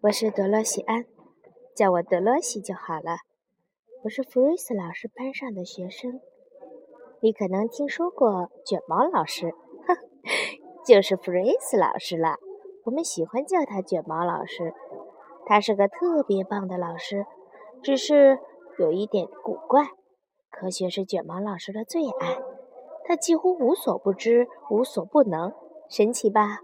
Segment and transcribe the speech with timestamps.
[0.00, 1.06] 我是德洛西安，
[1.74, 3.16] 叫我德洛西就好了。
[4.04, 6.20] 我是弗瑞斯老师班上的学生。
[7.20, 9.50] 你可能听说过卷毛老师，
[9.88, 9.96] 哼，
[10.86, 12.36] 就是弗瑞斯老师了。
[12.84, 14.72] 我们喜欢叫他卷毛老师。
[15.46, 17.26] 他是个特别棒的老师，
[17.82, 18.38] 只是
[18.78, 19.82] 有一点古怪。
[20.48, 22.38] 科学是卷毛老师的最爱，
[23.04, 25.52] 他几乎无所不知，无所不能，
[25.90, 26.60] 神奇吧？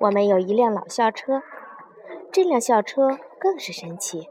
[0.00, 1.42] 我们有一辆老校车，
[2.30, 4.28] 这辆校车更是神奇。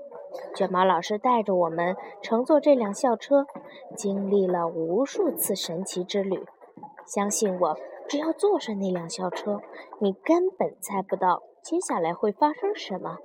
[0.55, 3.46] 卷毛老师带着我们乘坐这辆校车，
[3.94, 6.45] 经历了无数次神奇之旅。
[7.06, 9.59] 相信我，只要坐上那辆校车，
[10.00, 13.18] 你根本猜不到接下来会发生什么，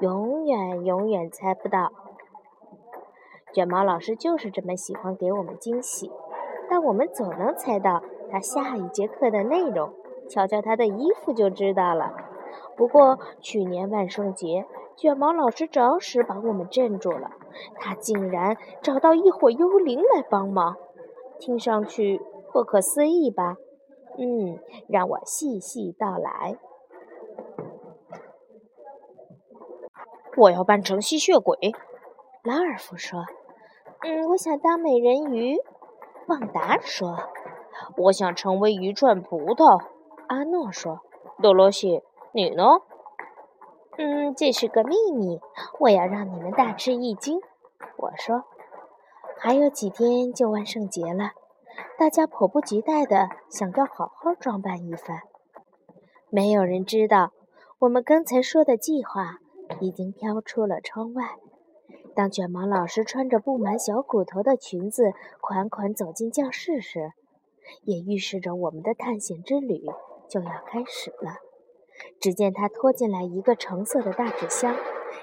[0.00, 1.92] 永远永远猜不到。
[3.52, 6.10] 卷毛老师就是这么喜欢给我们惊喜，
[6.70, 9.92] 但我们总能猜到他下一节课的内容。
[10.30, 12.14] 瞧瞧他的衣服就知道了。
[12.76, 14.64] 不过去年万圣节，
[14.96, 17.32] 卷毛老师着实把我们镇住了。
[17.74, 20.76] 他竟然找到一伙幽灵来帮忙，
[21.38, 23.56] 听上去不可思议吧？
[24.16, 24.58] 嗯，
[24.88, 26.56] 让我细细道来。
[30.36, 31.56] 我要扮成吸血鬼，
[32.44, 33.24] 拉尔夫说。
[34.02, 35.58] 嗯，我想当美人鱼，
[36.28, 37.18] 旺达说。
[37.96, 39.82] 我想成为一串葡萄。
[40.30, 41.00] 阿诺说
[41.42, 42.62] ：“多罗西，你呢
[43.98, 45.40] ？”“嗯，这是个秘密，
[45.80, 47.40] 我要让你们大吃一惊。”
[47.98, 48.44] 我说
[49.36, 51.32] ：“还有几天就万圣节了，
[51.98, 55.22] 大家迫不及待的想要好好装扮一番。
[56.28, 57.32] 没有人知道，
[57.80, 59.38] 我们刚才说的计划
[59.80, 61.24] 已经飘出了窗外。
[62.14, 67.14] 当卷毛老师穿着布满小骨头的裙子款款走进教室时，
[67.82, 69.84] 也预示着我们的探险之旅。”
[70.30, 71.34] 就要开始了。
[72.18, 74.74] 只见他拖进来一个橙色的大纸箱，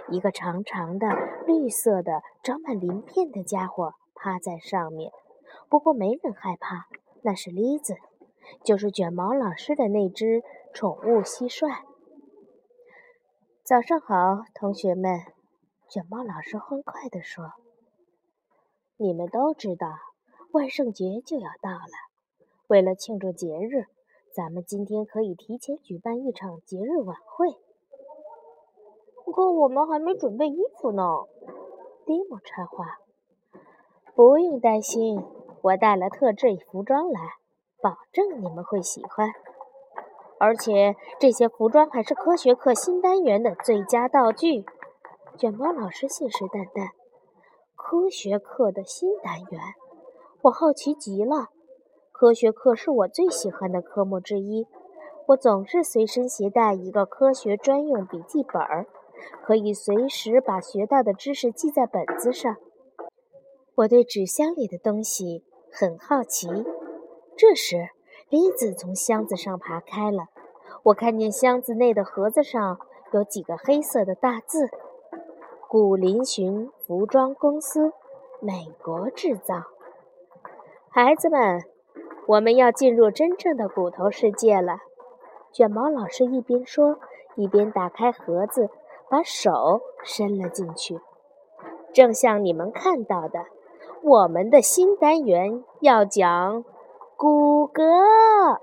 [0.10, 1.08] 一个长长的
[1.48, 5.12] 绿色的长满鳞片的家伙趴在上面。
[5.70, 6.88] 不过没人害怕，
[7.24, 7.96] 那是栗子，
[8.64, 11.68] 就是卷毛老师的那只宠物蟋蟀。
[13.64, 15.22] 早上好，同学们，
[15.90, 17.54] 卷毛老师欢快地说
[18.98, 19.88] ：“你们都知道，
[20.52, 22.38] 万圣节就要到了。
[22.68, 23.86] 为了庆祝节日。”
[24.38, 27.58] 咱们今天可以提前举办一场节日晚会，
[29.34, 31.24] 可我们还没准备衣服呢。
[32.06, 33.00] 蒂姆插话
[34.14, 35.24] ：“不用担心，
[35.64, 37.20] 我带了特制服装来，
[37.82, 39.32] 保证你们会喜欢。
[40.40, 44.64] 而且这些服装还是科学课新单元的最佳道具。”
[45.36, 46.92] 卷毛老师信誓旦旦
[47.74, 49.60] ：“科学课的新单元，
[50.44, 51.48] 我好奇极了。”
[52.20, 54.66] 科学课是我最喜欢的科目之一，
[55.28, 58.88] 我总是随身携带一个科学专用笔记本，
[59.44, 62.58] 可以随时把学到的知识记在本子上。
[63.76, 66.48] 我对纸箱里的东西很好奇。
[67.36, 67.90] 这时，
[68.30, 70.30] 栗子从箱子上爬开了，
[70.86, 72.80] 我看见箱子内的盒子上
[73.14, 74.72] 有几个黑色的大字
[75.70, 77.94] ：“古林寻服装公司，
[78.42, 79.66] 美国制造。”
[80.90, 81.77] 孩子们。
[82.28, 84.80] 我们要进入真正的骨头世界了，
[85.54, 87.00] 卷毛老师一边说，
[87.36, 88.70] 一边打开盒子，
[89.10, 91.00] 把手伸了进去。
[91.94, 93.46] 正像你们看到的，
[94.04, 96.66] 我们的新单元要讲
[97.16, 98.60] 骨骼。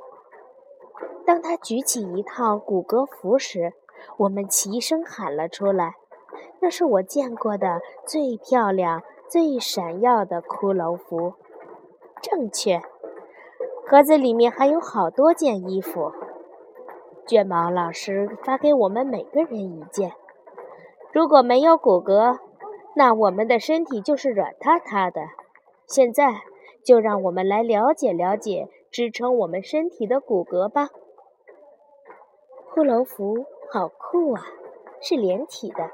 [1.25, 3.73] 当他举起一套骨骼服时，
[4.19, 5.95] 我们齐声喊了出来
[6.61, 11.33] ：“那是我见过的最漂亮、最闪耀的骷髅服。”
[12.21, 12.83] 正确。
[13.87, 16.13] 盒子里面还有好多件衣服。
[17.27, 20.13] 卷毛老师发给我们每个人一件。
[21.13, 22.39] 如果没有骨骼，
[22.97, 25.21] 那我们的身体就是软塌塌的。
[25.87, 26.43] 现在
[26.83, 30.89] 就让我们来了解了解支撑我们身体的骨骼吧。
[32.75, 34.43] 骷髅服好酷啊，
[35.01, 35.91] 是连体的，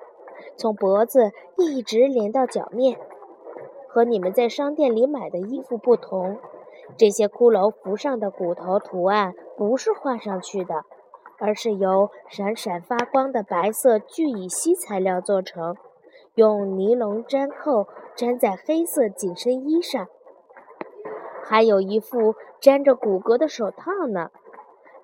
[0.56, 2.98] 从脖子一直连到脚面。
[3.88, 6.38] 和你们在商店里买的衣服不同。
[6.96, 10.84] 这些骷髅服上的骨头图案不是画上去的，
[11.38, 15.76] 而是由闪闪发光的白色聚乙烯材料做成，
[16.34, 20.06] 用尼龙粘扣粘在黑色紧身衣上。
[21.42, 24.30] 还有一副粘着骨骼的手套呢。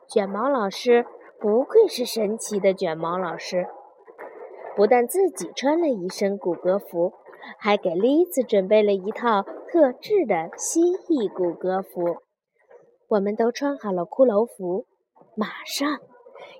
[0.08, 1.04] 卷毛老师
[1.40, 3.66] 不愧是神奇的卷毛老师，
[4.76, 7.12] 不但自己穿了一身骨骼服。
[7.58, 12.22] 还给栗子准备了一套特制的蜥蜴骨骼服。
[13.08, 14.86] 我们都穿好了骷髅服，
[15.34, 16.00] 马上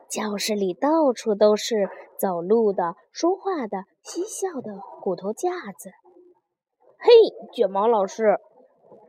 [0.09, 1.89] 教室里到处都是
[2.19, 5.91] 走路的、说话的、嬉笑的骨头架子。
[6.99, 7.11] 嘿，
[7.53, 8.39] 卷毛老师，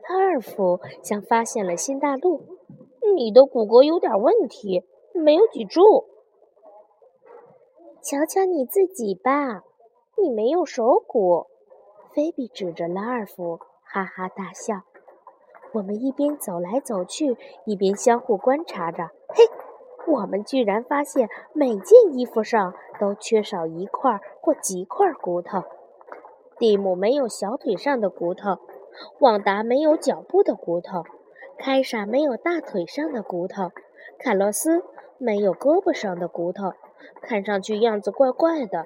[0.02, 2.42] 他二夫像发现了新大陆，
[3.14, 4.84] 你的骨骼有点问题，
[5.14, 5.82] 没有脊柱。
[8.02, 9.62] 瞧瞧你自己吧，
[10.16, 11.46] 你没有手骨。
[12.14, 13.60] 菲比指着拉尔夫，
[13.90, 14.82] 哈哈大笑。
[15.72, 19.10] 我们一边走来走去，一边相互观察着。
[19.28, 19.44] 嘿，
[20.06, 25.64] 我们居然发现每件衣服上都缺少一块或几块骨头。
[26.58, 28.58] 蒂姆没有小腿上的骨头，
[29.20, 31.04] 旺达没有脚部的骨头，
[31.58, 33.70] 凯莎没有大腿上的骨头，
[34.18, 34.82] 卡洛斯
[35.18, 36.72] 没有胳膊上的骨头，
[37.20, 38.84] 看上去样子怪怪的。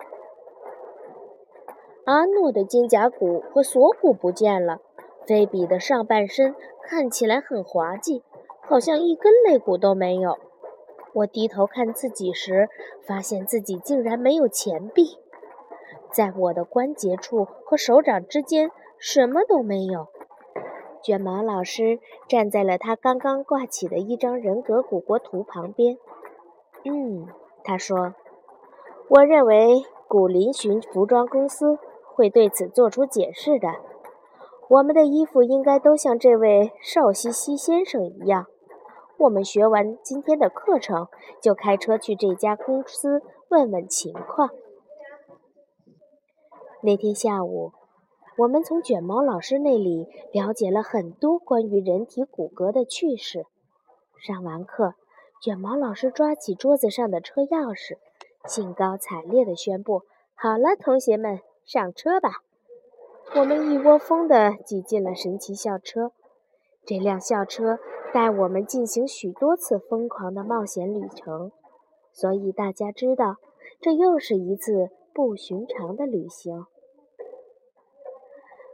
[2.04, 4.80] 阿诺的肩胛骨和锁骨不见了。
[5.26, 8.22] 菲比的上半身看起来很滑稽，
[8.60, 10.38] 好像一根肋骨都没有。
[11.14, 12.68] 我低头看自己时，
[13.06, 15.18] 发现自己竟然没有前臂，
[16.10, 20.08] 在我的关节处和手掌之间什么都没有。
[21.02, 21.98] 卷毛老师
[22.28, 25.98] 站在了他刚刚挂起的一张人格骨骼图旁边。
[26.84, 27.26] 嗯，
[27.62, 28.14] 他说
[29.08, 31.78] ：“我认为古林寻服装公司
[32.14, 33.68] 会对此做出解释的。”
[34.72, 38.46] 我们的衣服应该都像这位邵西西先生一样。
[39.18, 41.08] 我们学完今天的课程，
[41.42, 44.48] 就开车去这家公司问问情况。
[46.80, 47.72] 那天下午，
[48.38, 53.44] 我们从卷毛老师那里了解了很多关于人体骨骼的趣事。
[54.16, 54.94] 上完课，
[55.42, 57.98] 卷毛老师抓起桌子上的车钥匙，
[58.48, 60.04] 兴高采烈地宣布
[60.34, 62.30] ：“好了，同学们，上车吧。”
[63.34, 66.12] 我们一窝蜂地挤进了神奇校车。
[66.84, 67.78] 这辆校车
[68.12, 71.50] 带我们进行许多次疯狂的冒险旅程，
[72.12, 73.36] 所以大家知道，
[73.80, 76.66] 这又是一次不寻常的旅行。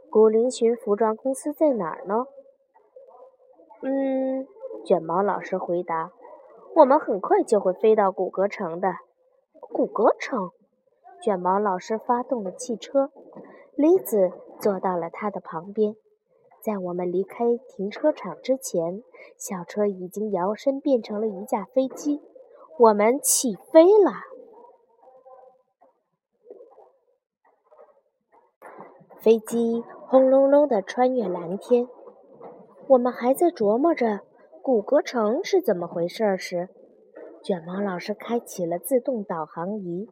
[0.09, 2.25] 古林寻服装公司在哪儿呢？
[3.81, 4.45] 嗯，
[4.83, 6.11] 卷毛老师回答
[6.75, 8.89] ：“我们很快就会飞到骨骼城的。”
[9.71, 10.51] 骨骼城？
[11.21, 13.11] 卷毛老师发动了汽车。
[13.75, 15.95] 李子坐到了他的旁边。
[16.61, 19.01] 在我们离开停车场之前，
[19.37, 22.21] 小车已经摇身变成了一架飞机。
[22.77, 24.11] 我们起飞了。
[29.21, 31.87] 飞机轰隆隆地穿越蓝天。
[32.87, 34.21] 我们还在琢磨着
[34.61, 36.69] 骨骼城是怎么回事时，
[37.43, 40.09] 卷毛老师开启了自动导航仪，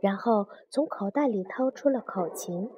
[0.00, 2.70] 然后从口袋里掏出了口琴。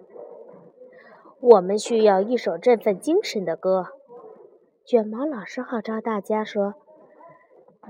[1.47, 3.89] 我们需要一首振奋精神的歌。
[4.83, 6.73] 卷毛老师号召大家说：“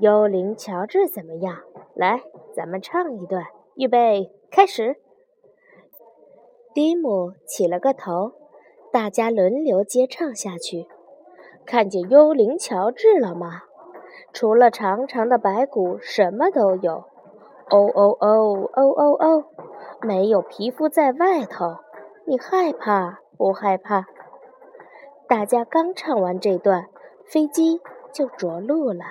[0.02, 1.58] 幽灵乔治怎么样？
[1.94, 3.44] 来，咱们唱一段。
[3.76, 4.96] 预备，开始。”
[6.74, 8.32] 蒂姆起了个头，
[8.92, 10.88] 大家轮流接唱下去。
[11.64, 13.62] 看见幽灵乔治了吗？
[14.32, 17.04] 除了长长的白骨，什么都有。
[17.70, 19.44] 哦哦哦哦哦哦，
[20.02, 21.76] 没有皮肤在外头，
[22.26, 23.20] 你害怕？
[23.36, 24.06] 不害怕。
[25.28, 26.88] 大家刚唱完这段，
[27.25, 27.81] 飞机
[28.12, 29.04] 就着陆了。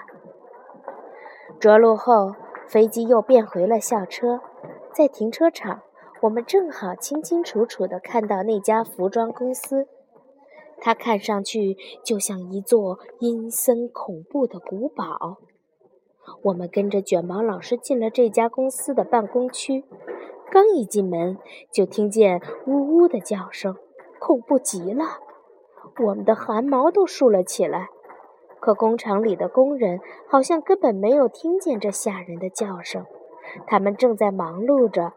[1.60, 2.36] 着陆后，
[2.68, 4.42] 飞机又变回了校车。
[4.92, 5.82] 在停车场，
[6.22, 9.88] 我们正好清清楚楚地看到那家服装公司。
[10.80, 15.38] 它看上去就像一座阴森恐怖的古堡。
[16.44, 19.84] 我们跟着卷毛老师进了这家公司的办公区。
[20.52, 21.38] 刚一进门，
[21.72, 23.76] 就听见呜呜的叫声。
[24.26, 25.18] 恐怖极了，
[26.02, 27.90] 我们的汗毛都竖了起来。
[28.62, 30.00] 可工厂里的工人
[30.30, 33.06] 好像根本没有听见这吓人的叫声，
[33.68, 35.12] 他们正在忙碌着，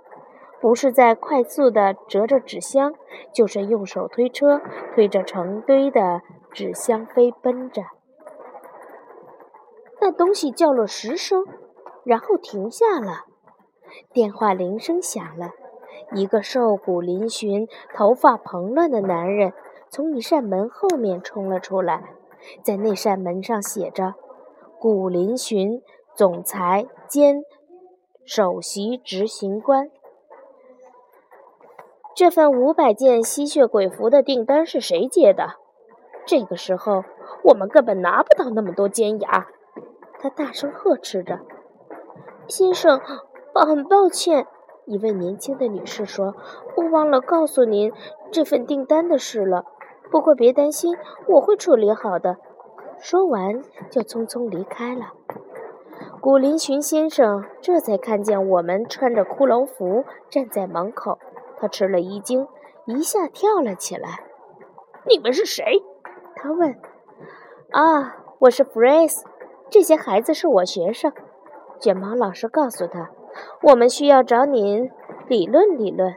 [0.61, 2.95] 不是在快速地折着纸箱，
[3.33, 4.61] 就是用手推车
[4.97, 7.85] 推着成堆的纸箱飞奔着。
[10.01, 11.45] 那东西叫了十声，
[12.03, 13.27] 然后停下了。
[14.13, 15.53] 电话铃声响了。
[16.13, 19.53] 一个瘦骨嶙峋、头发蓬乱的男人
[19.89, 22.15] 从一扇门后面冲了出来，
[22.63, 24.15] 在那扇门上写着
[24.79, 25.83] “古林寻
[26.15, 27.43] 总裁兼
[28.25, 29.91] 首席执行官”。
[32.15, 35.57] 这份五百件吸血鬼服的订单是谁接的？
[36.25, 37.05] 这个时候，
[37.45, 39.49] 我们根本拿不到那么多尖牙。
[40.19, 41.41] 他大声呵斥着
[42.49, 42.99] ：“先生，
[43.55, 44.47] 很抱歉。”
[44.87, 46.35] 一位年轻的女士说
[46.77, 47.93] ：“我忘了告诉您
[48.31, 49.65] 这份订单的事了。
[50.11, 52.37] 不过别担心，我会处理好的。”
[52.99, 55.13] 说完就匆匆离开了。
[56.21, 61.19] 古林寻先生这才看见我们穿着骷髅服站在门口，
[61.59, 62.47] 他吃了一惊，
[62.87, 64.25] 一下跳了起来。
[65.09, 65.83] “你们是谁？”
[66.37, 66.75] 他问。
[67.73, 69.27] “啊，我是弗瑞斯，
[69.69, 71.13] 这些孩子是我学生。”
[71.81, 73.11] 卷毛老师告诉他
[73.63, 74.91] ，“我们需要找您
[75.29, 76.17] 理论理论。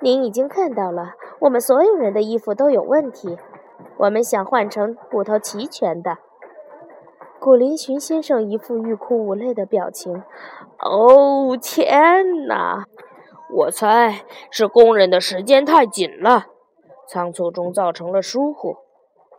[0.00, 3.38] 您已经看到了，我们所有人的衣服都有问题。
[3.98, 6.18] 我们想换成骨头齐全的。”
[7.38, 10.22] 古林寻先生一副欲哭无泪的表情。
[10.78, 12.84] 哦，天哪！
[13.52, 16.46] 我猜是工人的时间太紧了，
[17.08, 18.76] 仓促中造成了疏忽。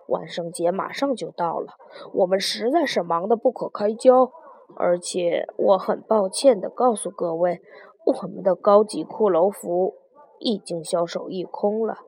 [0.07, 1.75] 万圣节马上就到了，
[2.13, 4.31] 我们实在是忙得不可开交。
[4.75, 7.61] 而且我很抱歉地告诉各位，
[8.05, 9.95] 我们的高级骷髅服
[10.39, 11.99] 已经销售一空了。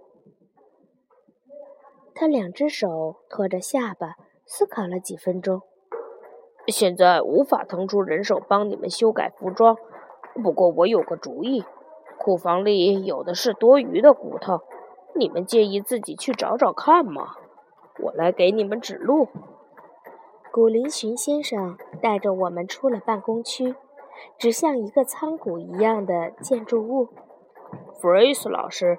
[2.14, 5.62] 他两只手托着下巴，思考了几分钟。
[6.68, 9.78] 现在无法腾出人手帮你们修改服装，
[10.44, 11.64] 不过我有个主意，
[12.18, 14.62] 库房里有的是多余的骨头，
[15.14, 17.36] 你们介意自己去找找看吗？
[18.00, 19.28] 我来给你们指路。
[20.56, 23.76] 古林寻先生带着我们出了办公区，
[24.38, 27.10] 指向一个仓谷一样的建筑物。
[28.00, 28.98] 弗瑞斯老师，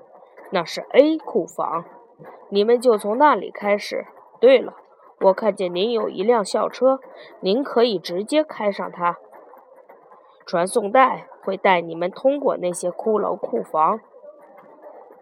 [0.50, 1.86] 那是 A 库房，
[2.50, 4.04] 你们就从那里开始。
[4.38, 4.74] 对了。
[5.20, 7.00] 我看见您有一辆校车，
[7.40, 9.16] 您可以直接开上它。
[10.44, 14.00] 传送带会带你们通过那些骷髅库房。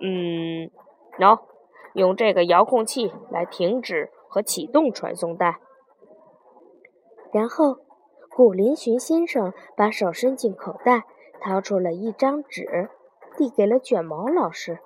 [0.00, 0.68] 嗯，
[1.16, 1.38] 喏，
[1.92, 5.60] 用这个遥控器来停止和启动传送带。
[7.34, 7.78] 然后，
[8.30, 11.02] 古林寻先生把手伸进口袋，
[11.40, 12.90] 掏出了一张纸，
[13.36, 14.78] 递给了卷毛老师。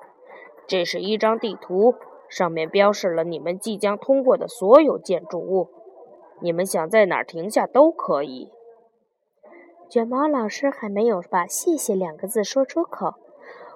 [0.66, 1.96] 这是一张地图。
[2.30, 5.68] 上面标示了你们即将通过的所有建筑物，
[6.40, 8.50] 你们想在哪儿停下都可以。
[9.90, 13.14] 卷毛老师还没有把“谢谢”两个字说出口，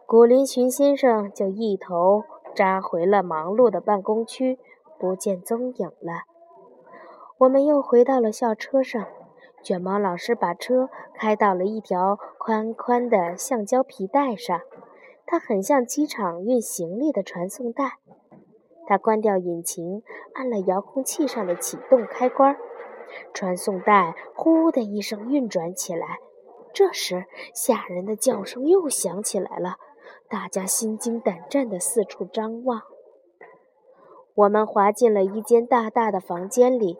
[0.07, 2.25] 古林寻先生就一头
[2.55, 4.59] 扎回了忙碌的办公区，
[4.99, 6.32] 不见踪影了。
[7.43, 9.05] 我们又回到了校车上，
[9.65, 14.61] 卷毛老师把车开到了一条宽宽的橡胶皮带上，
[15.27, 17.99] 它很像机场运行李的传送带。
[18.87, 22.57] 他关掉引擎，按了遥控器上的启动开关，
[23.35, 26.19] 传送带“呼”的一声运转起来。
[26.73, 29.79] 这时，吓人的叫声又响起来了，
[30.29, 32.83] 大家心惊胆战地四处张望。
[34.35, 36.99] 我们滑进了一间大大的房间里，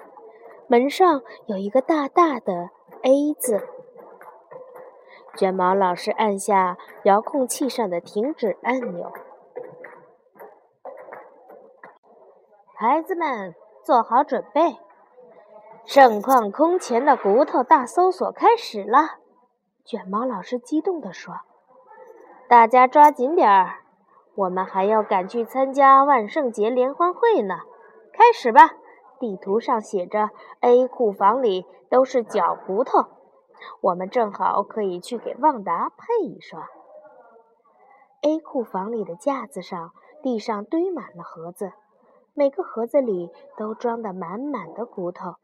[0.73, 2.71] 门上有一个大大的
[3.03, 3.69] A 字。
[5.37, 9.13] 卷毛老师按下遥控器上的停止按钮。
[12.75, 14.79] 孩子们，做好准备！
[15.85, 19.19] 盛况空前的骨头大搜索开始了。
[19.85, 21.35] 卷毛老师激动地说
[22.49, 23.81] ：“大家抓紧点儿，
[24.37, 27.59] 我们还要赶去参加万圣节联欢会呢！
[28.15, 28.71] 开始吧！
[29.23, 33.07] 地图上写着 A 库房里都是脚骨头，
[33.81, 36.65] 我们正好可以去给旺达配一双。
[38.23, 39.93] A 库房里的架子上，
[40.25, 41.71] 地上堆满了盒子。”
[42.35, 45.37] 每个盒子里都装得满满的骨头，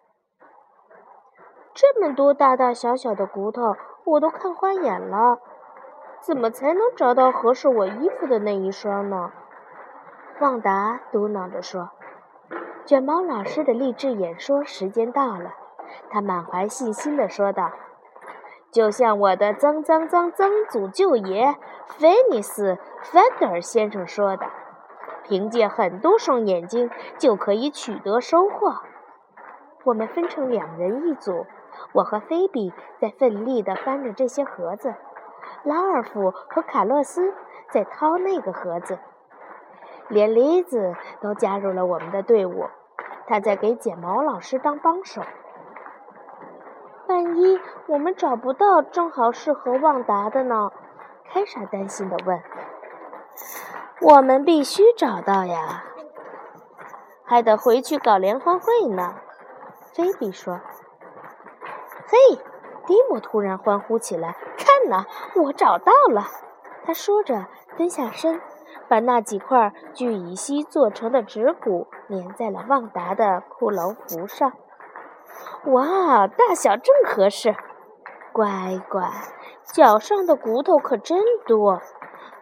[1.72, 5.38] 这么多大大小小的骨头，我都看花眼了。
[6.20, 9.30] 怎么才能找到合适我衣服的那一双呢？
[10.40, 11.90] 旺达嘟囔着说。
[12.88, 15.52] 卷毛老师的励志演说时间到了，
[16.08, 17.70] 他满怀信心地说道
[18.72, 21.54] ：“就像我的曾曾曾曾祖舅爷
[21.98, 24.46] 菲尼斯·范德尔先生说的。”
[25.28, 28.76] 凭借很多双眼睛就可以取得收获。
[29.84, 31.44] 我们分成两人一组，
[31.92, 34.94] 我和菲比在奋力地翻着这些盒子，
[35.62, 37.34] 拉尔夫和卡洛斯
[37.70, 38.98] 在掏那个盒子，
[40.08, 42.64] 连梨子都加入了我们的队伍，
[43.28, 45.22] 他在给剪毛老师当帮手。
[47.06, 50.72] 万一我们找不到正好适合旺达的呢？
[51.30, 52.42] 凯莎担心地问。
[54.00, 55.84] 我们必须找到呀，
[57.24, 59.16] 还得回去搞联欢会呢。
[59.92, 60.60] 菲比说
[62.08, 62.36] ：“嘿！”
[62.86, 65.04] 蒂姆突然欢呼起来：“看呐，
[65.34, 66.24] 我找到了！”
[66.84, 68.40] 他说着，蹲下身，
[68.88, 74.52] 把那几块聚乙烯做成的指骨粘在了旺达的骷髅服上。
[75.66, 77.54] 哇，大小正合适！
[78.32, 79.10] 乖乖，
[79.64, 81.80] 脚上的骨头可真多。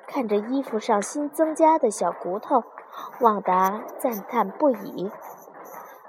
[0.07, 2.63] 看着衣服上新增加的小骨头，
[3.21, 5.11] 旺达赞叹不已。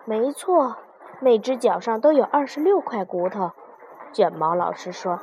[0.06, 0.76] 没错，
[1.20, 3.52] 每只脚上都有二十六块骨头。
[4.14, 5.20] 卷毛老师说：“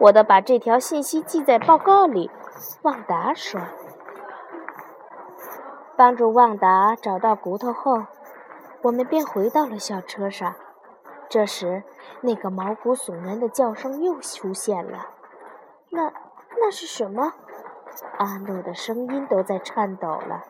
[0.00, 2.30] 我得把这条信息记在报告里。”
[2.82, 3.60] 旺达说
[5.98, 8.04] ：“帮助旺达找到骨头后，
[8.82, 10.54] 我们便回到了校车上。
[11.28, 11.82] 这时，
[12.20, 15.08] 那个毛骨悚然的叫声又出现了。
[15.90, 16.12] 那
[16.60, 17.32] 那是什么？
[18.16, 20.44] 阿诺的声音都在颤抖了。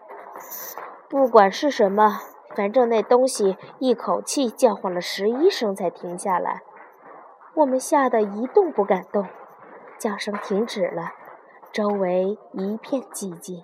[1.08, 2.20] 不管是什么，
[2.54, 6.60] 反正那东西一口气叫唤了十一声才停下来。
[7.54, 9.26] 我们吓得一动不敢动。
[9.98, 11.12] 叫声停止了。
[11.72, 13.62] 周围一片寂静，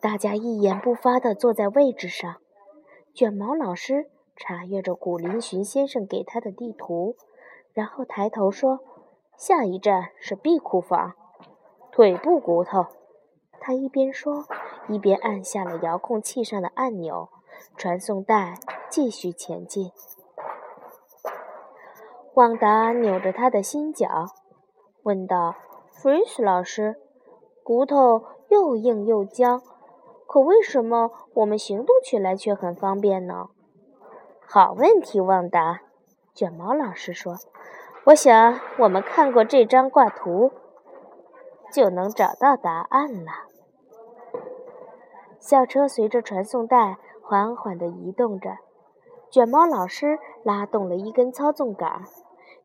[0.00, 2.36] 大家一言不发地坐在位置上。
[3.14, 7.16] 卷毛老师查阅着古林寻先生给他的地图，
[7.72, 8.80] 然后抬头说
[9.36, 11.14] ：“下一站是 B 库房，
[11.90, 12.86] 腿部骨头。”
[13.58, 14.44] 他一边说，
[14.88, 17.30] 一边按下了遥控器上的按钮，
[17.76, 18.54] 传送带
[18.90, 19.90] 继续前进。
[22.34, 24.26] 旺达扭着他的心脚，
[25.02, 25.56] 问道。
[25.90, 26.96] 弗瑞斯老师，
[27.64, 29.62] 骨头又硬又僵，
[30.36, 33.46] 可为什么我们行动起来却很方便呢？
[34.46, 35.80] 好问题，旺达。
[36.34, 37.36] 卷毛老师说
[38.04, 40.52] ：“我想我们看过这张挂图，
[41.72, 43.32] 就能找到答案了。”
[45.40, 48.58] 校车随着传送带缓缓地移动着，
[49.30, 52.02] 卷毛老师拉动了一根操纵杆，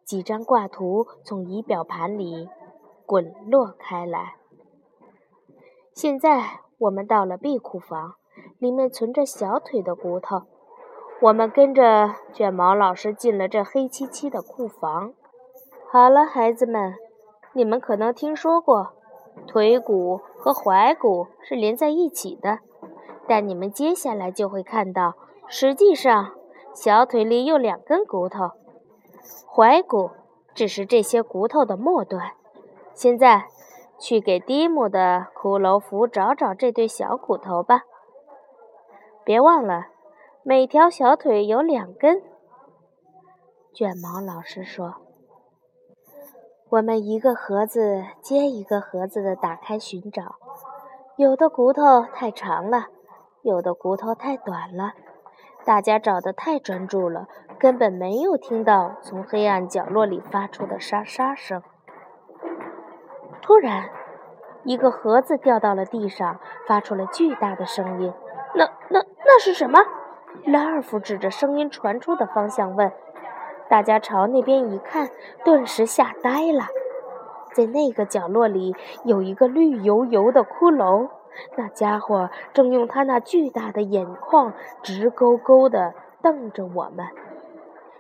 [0.04, 2.50] 几张挂图从仪表盘里。
[3.06, 4.36] 滚落开来。
[5.94, 8.16] 现在我们到了 B 库房，
[8.58, 10.44] 里面存着小腿的骨头。
[11.22, 15.14] 我们跟着卷毛老师进了这黑漆漆的库房。
[15.92, 16.96] 好了，孩子们，
[17.54, 18.94] 你们可能听说过，
[19.46, 22.58] 腿骨和踝骨是连在一起的，
[23.28, 25.14] 但你们接下来就会看到，
[25.48, 26.34] 实际上
[26.74, 28.54] 小腿里有两根骨头，
[29.54, 30.10] 踝骨
[30.56, 32.32] 只是这些骨头的末端。
[32.96, 33.46] 现在，
[34.02, 37.84] 去给蒂姆的骷髅服找找这对小骨头吧。
[39.24, 39.90] 别忘了，
[40.42, 42.24] 每条小腿有两根。
[43.72, 44.96] 卷毛老师说
[46.70, 50.36] ：“我们一个盒子接一个盒子的打开寻找，
[51.16, 52.88] 有的骨头太长了，
[53.44, 54.94] 有的骨头太短了。
[55.64, 57.28] 大家找得太专注了，
[57.60, 61.62] 根本没有听到从黑暗角落里发出的沙沙声。”
[63.42, 63.90] 突然，
[64.64, 68.14] 一个盒子掉到了地上，发出了巨大的声音。
[68.54, 69.80] 那、那、那是什么？
[70.46, 72.92] 拉尔夫指着声音传出的方向问。
[73.68, 75.10] 大家朝那边一看，
[75.44, 76.66] 顿时吓呆了。
[77.54, 81.10] 在那个角落里，有一个绿油油的骷髅，
[81.58, 87.08] 那家伙正用他那巨大的眼眶直勾勾地瞪着我们。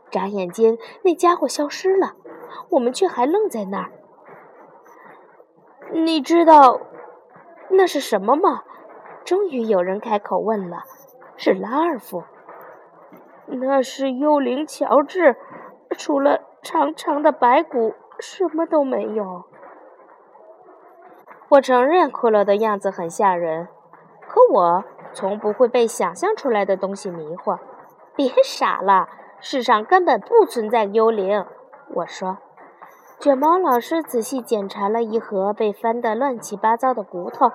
[0.09, 2.13] 眨眼间，那家伙消失了，
[2.69, 3.91] 我们却还愣在那儿。
[5.89, 6.79] 你知道
[7.69, 8.63] 那是什么吗？
[9.23, 10.83] 终于有人开口问了，
[11.35, 12.23] 是拉尔夫。
[13.45, 15.35] 那是幽灵乔治，
[15.97, 19.43] 除了长长的白骨，什么都没有。
[21.49, 23.67] 我承认骷髅的样子很吓人，
[24.21, 27.59] 可我从不会被想象出来的东西迷惑。
[28.15, 31.45] 别傻了，世上根本不存在幽灵。
[31.95, 32.37] 我说。
[33.21, 37.51] 卷毛老师仔细检查了一盒被翻得乱七八糟的骨头。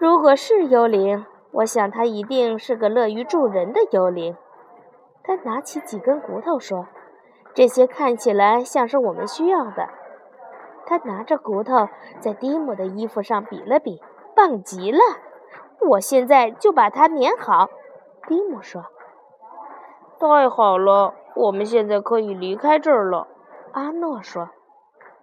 [0.00, 4.36] 如果是幽灵，我想他一定是个乐于助人的幽灵。
[5.22, 6.88] 他拿起几根骨头说
[7.54, 9.88] ：“这些看起来像是我们需要的。”
[10.86, 14.02] 他拿着骨头在蒂姆的衣服上比了比，
[14.34, 14.98] 棒极了！
[15.88, 17.70] 我现在就把它粘好。”
[18.26, 18.86] 蒂姆说。
[20.18, 23.28] “太好了，我们现在可以离开这儿了。”
[23.72, 24.50] 阿诺说：“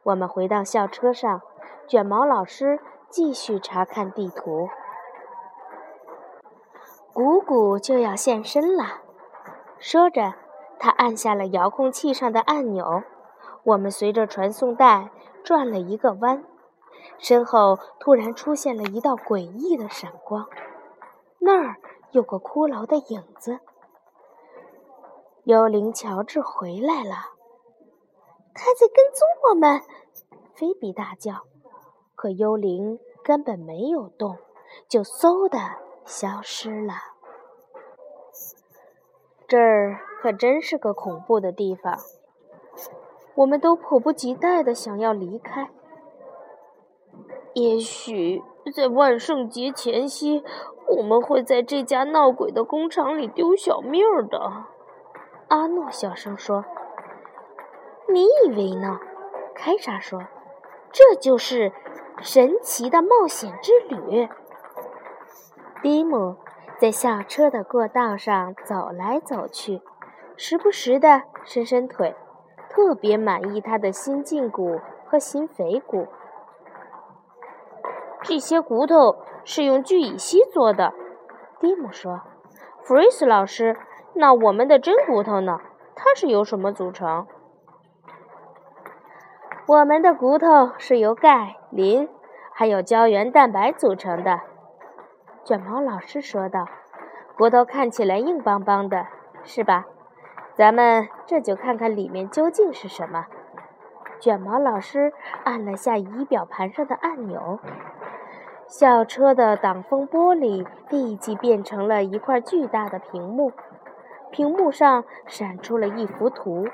[0.03, 1.41] 我们回到校车上，
[1.87, 2.79] 卷毛老师
[3.09, 4.69] 继续查看地图。
[7.13, 9.01] 谷谷就要现身了。”
[9.79, 10.33] 说着，
[10.79, 13.03] 他按下了遥控器上的按钮。
[13.63, 15.09] 我们随着传送带
[15.43, 16.43] 转了一个弯，
[17.17, 20.47] 身后突然出现了一道诡异的闪光，
[21.39, 21.75] 那儿
[22.11, 23.59] 有个骷髅的影子。
[25.43, 27.36] 幽灵乔治回来了。
[28.57, 29.81] 他在跟踪我们！
[30.55, 31.43] 菲比大叫。
[32.15, 34.37] 可幽灵根本没有动，
[34.89, 35.59] 就嗖的
[36.03, 36.93] 消失了。
[39.47, 41.95] 这儿可真是个恐怖的地方。
[43.35, 45.69] 我们都迫不及待的想要离开。
[47.53, 48.41] 也许
[48.75, 50.43] 在万圣节前夕，
[50.97, 54.65] 我们会在这家闹鬼的工厂里丢小命的。
[55.49, 56.65] 阿诺小声说。
[58.09, 58.99] 你以为呢？
[59.53, 60.21] 凯莎说
[60.93, 61.73] ：“这就是
[62.21, 64.29] 神奇的冒险之旅。”
[65.83, 66.37] 蒂姆
[66.79, 69.81] 在校车的过道上走来走去，
[70.35, 72.15] 时不时地伸伸腿，
[72.69, 76.07] 特别满意他的新胫骨和新腓骨。
[78.23, 80.93] 这些骨头是用聚乙烯做的，
[81.59, 82.21] 蒂姆说。
[82.83, 83.75] 弗瑞斯老师，
[84.13, 85.59] 那我们的真骨头呢？
[85.95, 87.27] 它是由什么组成？
[89.67, 92.07] 我们的骨头是由钙、磷
[92.53, 94.39] 还有胶原蛋白组成的。
[95.43, 96.69] 卷毛老师说道
[97.37, 99.07] ：“骨头看起来硬邦邦的，
[99.43, 99.83] 是吧？
[100.55, 103.25] 咱们这就看看里面究竟是什么。”
[104.21, 105.11] 卷毛老师
[105.43, 107.59] 按了下仪表盘上的按钮。
[108.67, 113.51] 校车的挡风玻璃立即变成了一块巨大的屏幕，
[114.31, 116.69] 屏幕上闪出了一幅图。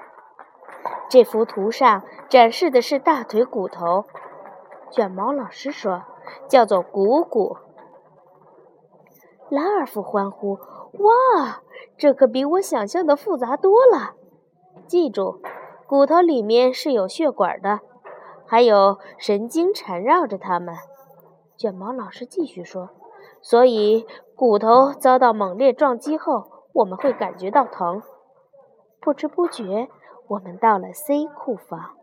[1.10, 4.06] 这幅图上展示的是大腿骨头。
[4.92, 6.04] 卷毛老师说
[6.48, 7.58] ：“叫做股骨。”
[9.50, 10.60] 拉尔夫欢呼
[11.00, 11.62] ：“哇，
[11.98, 14.16] 这可比我想象的复杂多了！
[14.88, 15.42] 记住，
[15.88, 17.82] 骨头里面是有血管的，
[18.46, 20.76] 还有神经缠绕着它们。”
[21.58, 22.90] 卷毛老师继续说
[23.42, 28.02] ：“所以骨头遭到猛烈撞击后，我们会感觉到疼。
[29.00, 29.90] 不知不觉，
[30.28, 31.96] 我们到了 C 库房。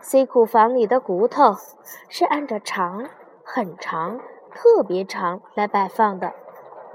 [0.00, 1.54] C 库房里的骨头
[2.08, 3.08] 是按照长、
[3.44, 4.20] 很长、
[4.54, 6.32] 特别长来摆放的。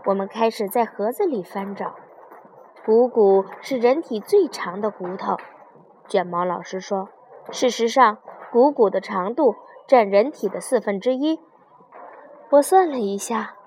[0.05, 1.95] 我们开始在盒子里翻找。
[2.85, 5.37] 股骨是人体最长的骨头。”
[6.07, 7.09] 卷毛老师说
[7.51, 8.17] ：“事实上，
[8.51, 11.41] 股骨的长度。”占人体的四分之一。
[12.51, 13.57] 我算了一下，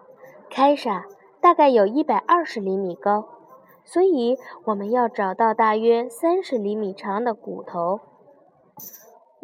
[0.49, 1.05] 开莎
[1.43, 3.29] 大概有一百二十厘米高，
[3.87, 8.01] 所以我们要找到大约三十厘米长的骨头。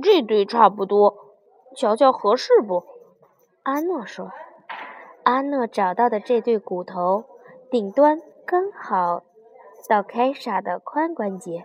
[0.02, 1.16] 这对差不多，
[1.76, 2.84] 瞧瞧合适不？
[3.62, 4.30] 阿诺说。
[5.22, 7.24] 阿诺找到的这对骨头
[7.70, 9.22] 顶端刚好
[9.88, 11.64] 到凯莎的髋关节，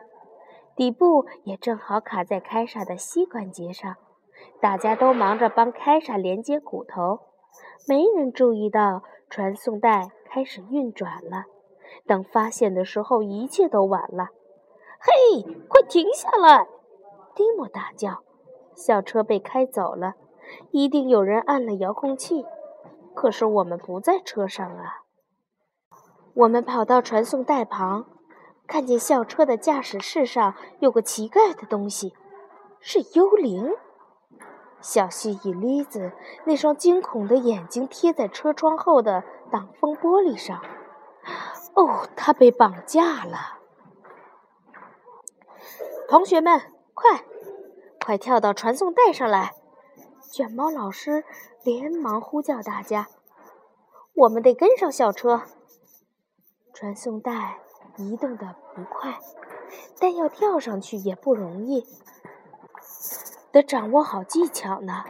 [0.75, 3.95] 底部也正好卡在凯莎的膝关节上。
[4.61, 7.21] 大家都忙着帮凯莎连接骨头，
[7.87, 11.45] 没人注意到传送带开始运转了。
[12.05, 14.29] 等发现的时候，一切都晚了。
[14.99, 16.67] 嘿，快停下来！
[17.35, 18.23] 蒂姆大叫。
[18.75, 20.13] 校车被开走了，
[20.71, 22.45] 一定有人按了遥控器。
[23.15, 25.03] 可是我们不在车上啊。
[26.35, 28.05] 我们跑到传送带旁，
[28.67, 32.13] 看见校车的驾驶室上有个奇怪的东西，
[32.79, 33.71] 是幽灵。
[34.79, 36.11] 小蜥蜴莉子
[36.45, 40.61] 那双惊恐的眼睛贴在车窗后的挡风玻璃上。
[41.77, 43.59] 哦，他被绑架了！
[46.09, 46.59] 同学们，
[46.95, 47.23] 快，
[48.03, 49.53] 快跳到传送带上来！
[50.31, 51.23] 卷毛老师
[51.63, 53.07] 连忙呼叫大家
[54.15, 55.43] ：“我们得跟上校车。”
[56.73, 57.59] 传送带
[57.97, 59.19] 移动的不快，
[59.99, 61.85] 但要跳上去也不容易。
[63.51, 65.03] 得掌握好技巧呢。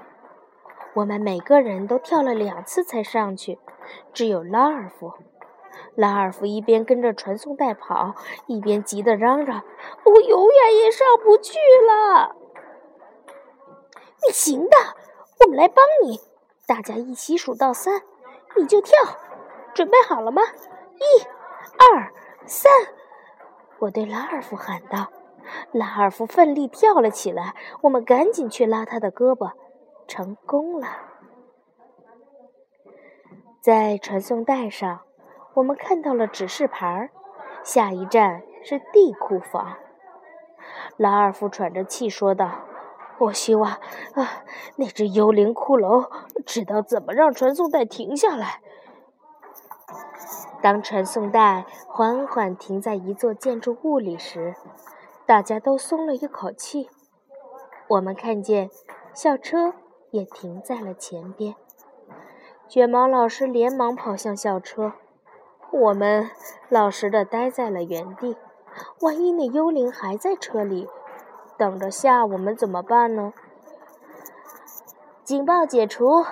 [0.95, 3.57] 我们每个人都跳了两次才上去，
[4.11, 5.13] 只有拉尔夫。
[5.97, 8.13] 拉尔夫一边跟着传送带跑，
[8.45, 9.63] 一边急得嚷嚷
[10.05, 11.57] ：“我永远也上不去
[11.87, 12.35] 了！”
[14.23, 14.77] 你行的，
[15.39, 16.19] 我们来帮你。
[16.67, 18.03] 大家一起数到三，
[18.57, 18.95] 你就跳。
[19.73, 20.43] 准备好了吗？
[20.43, 21.23] 一、
[21.79, 22.13] 二、
[22.45, 22.71] 三！
[23.79, 25.07] 我对拉尔夫喊道。
[25.71, 29.53] 拉尔夫奋力跳了起来，我们赶紧去拉他的胳膊，
[30.07, 30.87] 成功了。
[33.61, 35.06] 在传送带上，
[35.57, 37.09] 我们看到了指示牌，
[37.63, 39.77] 下一站是 D 库房。
[40.97, 42.59] 拉尔夫喘着气说道
[43.17, 44.43] ：“我希望啊，
[44.75, 46.11] 那只幽灵骷髅
[46.45, 48.61] 知道怎么让传送带停下来。”
[50.61, 54.53] 当传送带缓缓停在一座建筑物里时，
[55.25, 56.87] 大家都松了一口气。
[57.87, 58.69] 我们看见
[59.11, 59.73] 校车
[60.11, 61.55] 也停在了前边。
[62.67, 64.93] 卷毛老师连忙跑向校车，
[65.71, 66.29] 我们
[66.69, 68.37] 老实的待在了原地。
[69.01, 70.87] 万一那幽灵还在车里
[71.57, 73.33] 等着吓我们怎么办呢？
[75.23, 76.23] 警报解除！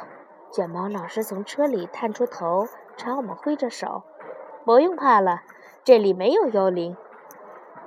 [0.52, 4.04] 卷毛老师从车里探出头，朝我们挥着手
[4.64, 5.42] ：“不用怕了，
[5.84, 6.96] 这里没有幽灵。”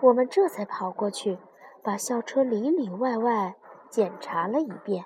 [0.02, 1.38] 我们这才跑过去，
[1.82, 3.54] 把校车里里外外
[3.88, 5.04] 检查了一遍，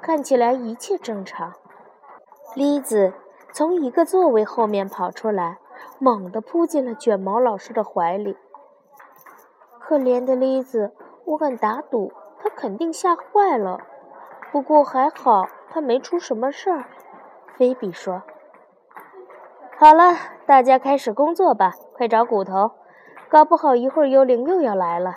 [0.00, 1.54] 看起来一切正常。
[2.54, 3.14] 栗子
[3.52, 5.58] 从一个座位后面跑出来，
[5.98, 8.36] 猛地扑进了卷毛老师的怀里。
[9.78, 10.92] 可怜的栗子，
[11.26, 12.12] 我敢打赌，
[12.42, 13.78] 他肯定吓坏了。
[14.50, 16.84] 不过还好，他没出什么事儿。
[17.56, 18.22] 菲比说
[19.78, 20.14] ：“好了，
[20.46, 22.70] 大家开始工作吧，快找骨头，
[23.28, 25.14] 搞不好一会儿幽灵又要来了。”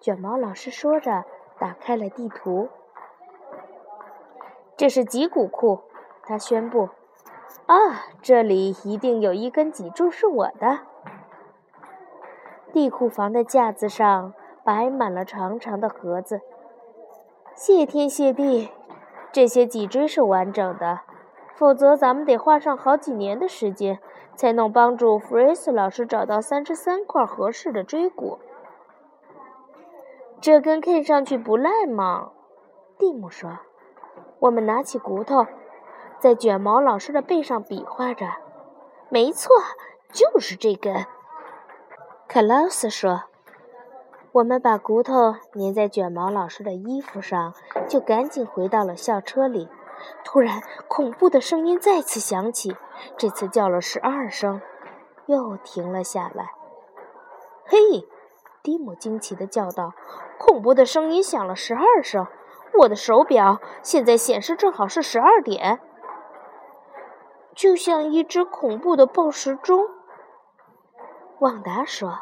[0.00, 1.24] 卷毛老师说着，
[1.58, 2.68] 打开了地图。
[4.76, 5.80] 这是脊骨库，
[6.22, 6.90] 他宣布
[7.66, 7.74] ：“啊，
[8.22, 10.80] 这里一定有一根脊柱是我的。”
[12.72, 16.40] 地库房的架子上摆满了长长的盒子。
[17.54, 18.70] 谢天谢地，
[19.30, 21.00] 这些脊椎是完整的，
[21.54, 24.00] 否则咱们得花上好几年的时间
[24.34, 28.38] 才能帮助弗瑞斯老师找到三十三块合适的椎骨。
[30.40, 32.32] 这根看上去不赖嘛，
[32.98, 33.58] 蒂姆说。
[34.40, 35.46] 我们拿起骨头，
[36.24, 38.26] 在卷毛老师的背上比划着。
[39.10, 39.50] 没错，
[40.10, 41.04] 就是这根。
[42.26, 43.24] 克劳斯说
[44.32, 47.52] ：“我们把骨头粘在卷毛老师的衣服上，
[47.86, 49.68] 就赶紧回到了校车里。
[50.24, 52.74] 突然，恐怖的声音再次响起，
[53.18, 54.62] 这次叫了十二声，
[55.26, 56.52] 又停了下来。
[57.66, 58.08] 嘿，
[58.62, 59.92] 蒂姆惊奇地叫道
[60.40, 62.26] ：“恐怖的声音响了十二声！
[62.78, 65.80] 我的手表现在显示正好是十二点，
[67.54, 69.88] 就像一只恐怖的报时钟。”
[71.40, 72.20] 旺达说：“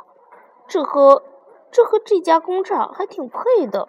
[0.67, 1.23] 这和
[1.71, 3.89] 这和这家工厂还挺配的。”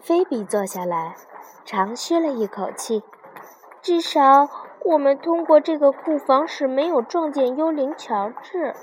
[0.00, 1.14] 菲比坐下来，
[1.64, 3.02] 长吁了一口气。
[3.80, 4.48] 至少
[4.84, 8.74] 我们通过这个库房时没有撞见幽灵乔治。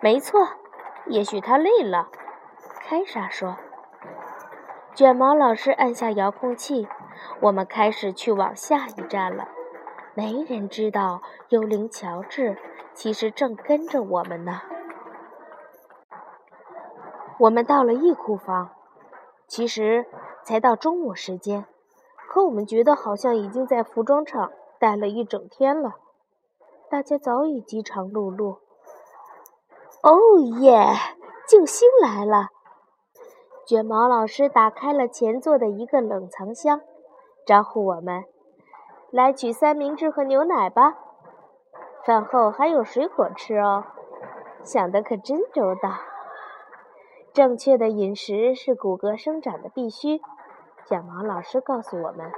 [0.00, 0.48] 没错，
[1.06, 2.08] 也许他累了。”
[2.86, 3.56] 凯莎说。
[4.94, 6.88] 卷毛老师按下遥控器，
[7.40, 9.48] 我们开始去往下一站了。
[10.18, 12.58] 没人知道幽灵乔治。
[12.92, 14.62] 其实正跟着我们呢。
[17.38, 18.70] 我们到了一库房，
[19.46, 20.06] 其实
[20.42, 21.66] 才到中午时间，
[22.28, 24.50] 可我们觉得好像已经在服装厂
[24.80, 25.92] 待了一整天了。
[26.90, 28.58] 大家早已饥肠辘辘。
[30.02, 30.96] 哦耶！
[31.46, 32.48] 救星来了！
[33.64, 36.80] 卷毛老师打开了前座的一个冷藏箱，
[37.46, 38.24] 招呼我们
[39.10, 40.98] ：“来取三明治和牛奶吧。”
[42.04, 43.84] 饭后还有水果吃哦，
[44.62, 45.90] 想的可真周到。
[47.32, 50.20] 正确的饮食是骨骼生长的必须。
[50.86, 52.32] 卷毛老师告诉我们，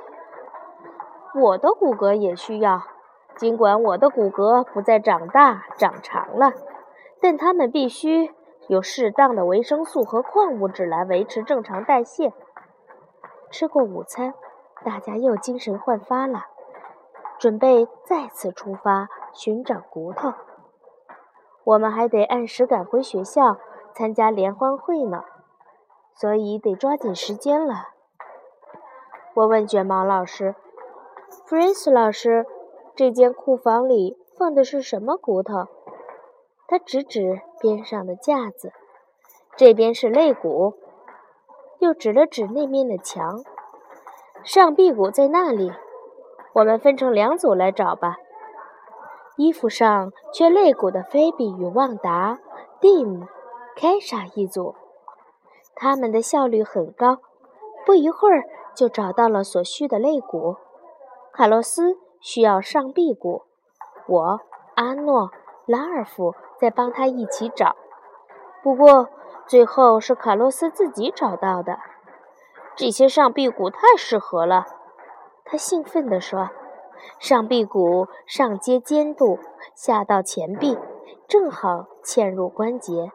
[1.41, 2.83] 我的骨骼也需要。
[3.37, 6.53] 尽管我的骨骼不再长大长长了，
[7.21, 8.35] 但它们必须
[8.67, 12.33] 有适当的维生素和矿物质来维持正常代谢。
[13.51, 14.35] 吃过午餐，
[14.85, 16.47] 大家又精神焕发了。
[17.41, 20.35] 准备再次出发寻找骨头，
[21.65, 23.57] 我们还得按时赶回学校
[23.95, 25.25] 参加联欢会呢，
[26.15, 27.89] 所以得抓紧时间了。
[29.33, 30.55] 我问卷毛老师
[31.47, 32.45] ：“弗瑞斯老师，
[32.95, 35.67] 这间库房里放的是什么骨头？”
[36.69, 38.75] 他指指边上的架子，
[39.57, 40.75] 这边是肋骨，
[41.79, 43.43] 又指了指那面的墙，
[44.45, 45.73] 上臂骨在那里。
[46.53, 48.17] 我们分成两组来找吧。
[49.37, 52.39] 衣服上缺肋骨的菲比与旺达、
[52.81, 53.27] 蒂姆、
[53.77, 54.75] 凯莎一组，
[55.75, 57.19] 他们的效率很高，
[57.87, 60.57] 不一会儿就找到了所需的肋骨。
[61.33, 63.45] 卡洛斯需要上臂骨，
[64.07, 64.41] 我、
[64.75, 65.31] 阿诺、
[65.65, 67.77] 拉尔夫在帮他一起找。
[68.63, 69.09] 不过
[69.47, 71.79] 最后是卡洛斯自己找到的。
[72.77, 74.67] 这些上臂骨太适合了。
[75.45, 76.51] 他兴奋地说
[77.19, 79.39] ：“上臂骨上接肩部，
[79.75, 80.79] 下到前臂，
[81.27, 83.11] 正好嵌入关节。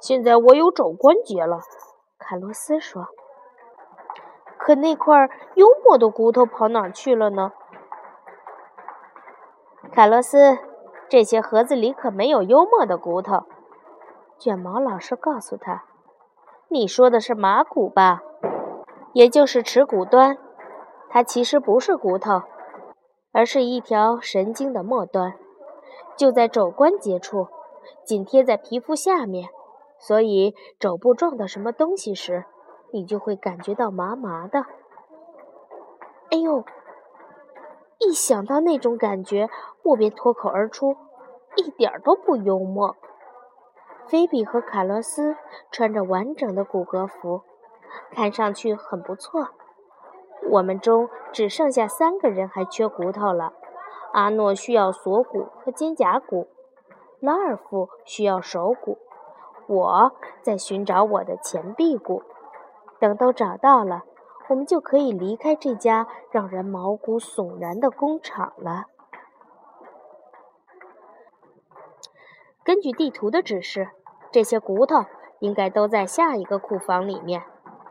[0.00, 1.60] 现在我有肘关节了。”
[2.18, 3.06] 卡洛斯说。
[4.56, 7.52] “可那块幽默的骨头跑哪去了呢？”
[9.92, 10.58] 卡洛斯，
[11.08, 13.44] 这些盒子里可没有幽默的骨头。
[14.38, 15.84] 卷毛老师告诉他
[16.68, 18.22] ：“你说的是马骨吧？
[19.12, 20.38] 也就是耻骨端。”
[21.14, 22.42] 它其实不是骨头，
[23.30, 25.34] 而是一条神经的末端，
[26.16, 27.46] 就在肘关节处，
[28.04, 29.48] 紧贴在皮肤下面。
[30.00, 32.46] 所以肘部撞到什么东西时，
[32.92, 34.66] 你就会感觉到麻麻的。
[36.32, 36.64] 哎呦！
[38.00, 39.48] 一想到那种感觉，
[39.84, 40.96] 我便脱口而出
[41.54, 42.96] ：“一点都不幽默。”
[44.10, 45.36] 菲比和卡洛斯
[45.70, 47.42] 穿着完整的骨骼服，
[48.10, 49.50] 看上去很不错。
[50.50, 53.52] 我们中只剩下三个人还缺骨头了。
[54.12, 56.48] 阿诺需要锁骨和肩胛骨，
[57.20, 58.98] 拉尔夫需要手骨，
[59.66, 62.22] 我在寻找我的前臂骨。
[63.00, 64.04] 等都找到了，
[64.48, 68.84] 我们就可以离开这家让人毛骨悚然的工厂了。
[72.62, 73.90] 根据地图的指示，
[74.30, 75.04] 这些骨头
[75.40, 77.42] 应该都在下一个库房里面。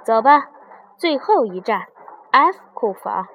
[0.03, 0.49] 走吧，
[0.97, 1.87] 最后一站
[2.33, 3.27] ，F 库房。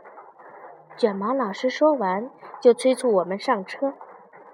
[0.96, 2.28] 卷毛老师说完，
[2.60, 3.94] 就催促我们上车。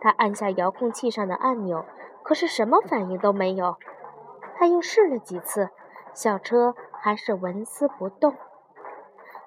[0.02, 1.86] 他按下遥控器上的按钮，
[2.22, 3.76] 可是什么反应都没有。
[4.54, 5.70] 他又试了几次，
[6.12, 8.34] 小车还是纹丝不动。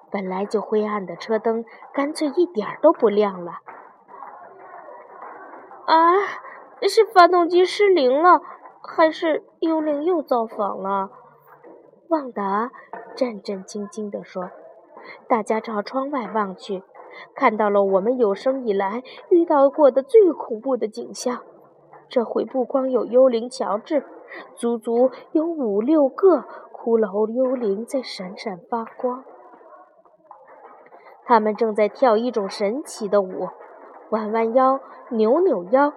[0.09, 3.59] 本来就灰暗的车灯，干脆一点都不亮了。
[5.85, 6.15] 啊，
[6.89, 8.41] 是发动机失灵了，
[8.81, 11.11] 还是幽灵又造访了？
[12.09, 12.71] 旺达
[13.15, 14.49] 战战兢兢地说。
[15.27, 16.83] 大家朝窗外望去，
[17.35, 21.41] 看到了我们有生以来遇到过的最恐怖的景象。
[22.09, 24.05] 这回不光有幽灵乔治，
[24.55, 29.23] 足足有五六个骷髅幽灵在闪闪发光。
[31.25, 33.49] 他们正在跳一种神奇的舞，
[34.11, 35.93] 弯弯腰，扭扭腰，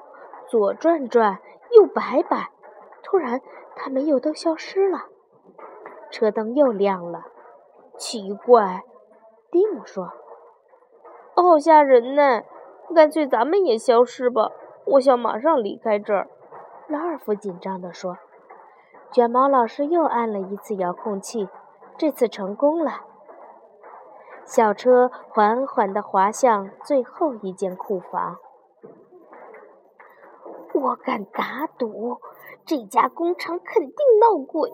[0.49, 1.39] 左转转，
[1.71, 2.51] 右摆摆。
[3.05, 3.41] 突然，
[3.77, 5.07] 他们又都消失了。
[6.11, 7.27] 车灯又亮了，
[7.97, 8.83] 奇怪。
[9.51, 10.13] 蒂姆说
[11.35, 12.45] ：“好吓人呢，
[12.95, 14.53] 干脆咱们也消失吧！
[14.85, 16.29] 我想马上离开这儿。”
[16.87, 18.19] 拉尔夫紧张地说。
[19.11, 21.49] 卷毛老师又按了一次遥控器，
[21.99, 23.01] 这次成功了。
[24.45, 28.37] 小车缓缓地滑向最后一间库房。
[30.75, 32.21] 我敢打赌，
[32.65, 34.71] 这家工厂肯定闹鬼。”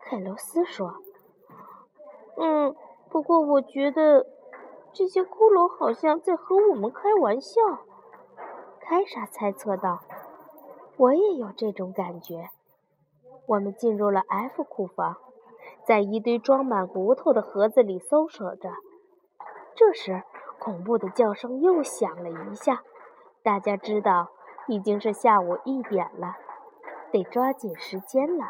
[0.00, 0.94] 凯罗斯说。
[2.40, 2.74] “嗯。”
[3.10, 4.26] 不过，我觉得
[4.92, 7.60] 这些骷髅好像在和我们开玩笑。”
[8.80, 10.00] 凯莎猜测道。
[10.98, 12.50] “我也有这种感觉。”
[13.46, 15.16] 我们进入了 F 库房，
[15.84, 18.70] 在一堆装满骨头的盒子里搜索着。
[19.74, 20.24] 这时，
[20.58, 22.82] 恐怖的叫声又响了一下。
[23.42, 24.30] 大家知道，
[24.66, 26.36] 已经是下午一点了，
[27.12, 28.46] 得抓紧时间了。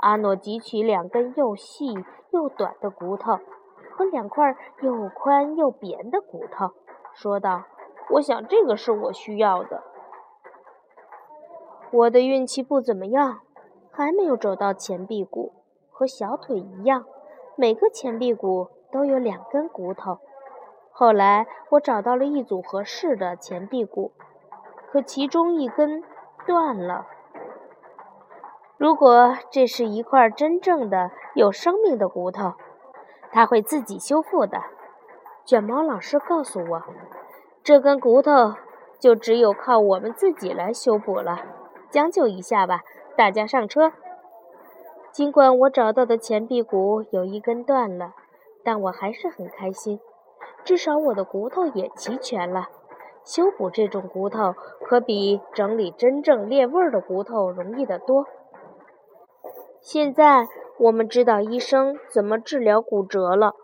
[0.00, 1.94] 阿诺汲取两根又细
[2.30, 3.38] 又短的骨头
[3.92, 6.70] 和两块又宽又扁的骨头，
[7.12, 7.64] 说道
[8.12, 9.82] ：“我想这个是我需要的。
[11.90, 13.40] 我的运气不怎么样，
[13.90, 15.52] 还没有找到前臂骨。
[15.90, 17.04] 和小腿一样，
[17.56, 20.18] 每个前臂骨都有两根骨头。
[20.92, 24.12] 后来我找到了一组合适的前臂骨，
[24.90, 26.02] 可其中一根
[26.46, 27.06] 断了。”
[28.80, 32.54] 如果这是一块真正的有生命的骨头，
[33.30, 34.58] 它会自己修复的。
[35.44, 36.82] 卷毛老师告诉我，
[37.62, 38.54] 这根骨头
[38.98, 41.40] 就只有靠我们自己来修补了。
[41.90, 42.80] 将就一下吧，
[43.18, 43.92] 大家上车。
[45.12, 48.14] 尽管我找到的前臂骨有一根断了，
[48.64, 50.00] 但我还是很开心，
[50.64, 52.68] 至少我的骨头也齐全了。
[53.26, 54.54] 修补这种骨头
[54.86, 58.26] 可比整理真正裂纹的骨头容易得多。
[59.80, 60.46] 现在
[60.78, 63.54] 我们知道医生怎么治疗骨折了，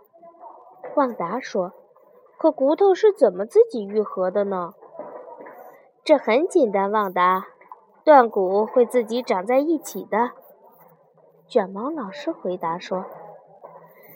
[0.95, 1.73] 旺达说。
[2.39, 4.73] 可骨头是怎么自己愈合的呢？
[6.05, 7.47] 这很简单，旺达，
[8.05, 10.33] 断骨会自己长在一起的。
[11.47, 13.05] 卷毛老师回答说。